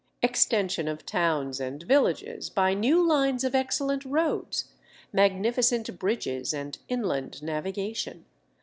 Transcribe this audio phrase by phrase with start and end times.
[0.23, 4.69] extension of towns and villages, by new lines of excellent roads,
[5.13, 8.25] magnificent bridges and inland navigation